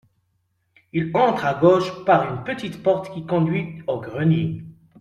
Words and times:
Il 0.93 1.11
entre 1.15 1.45
à 1.45 1.53
gauche 1.53 2.03
par 2.05 2.33
une 2.33 2.43
petite 2.43 2.81
porte 2.81 3.13
qui 3.13 3.23
conduit 3.27 3.83
au 3.85 3.99
grenier. 4.01 4.63